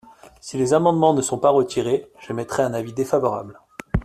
[0.39, 3.59] Si les amendements ne sont pas retirés, j’émettrai un avis défavorable.